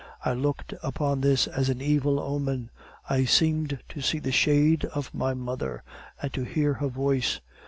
[0.25, 2.71] I looked upon this as an evil omen.
[3.07, 5.83] I seemed to see the shade of my mother,
[6.19, 7.39] and to hear her voice.